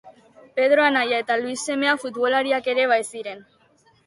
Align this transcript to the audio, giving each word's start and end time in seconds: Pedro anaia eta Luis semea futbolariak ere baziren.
Pedro 0.59 0.85
anaia 0.85 1.19
eta 1.23 1.37
Luis 1.41 1.67
semea 1.67 1.93
futbolariak 2.05 2.71
ere 2.75 2.89
baziren. 2.95 3.47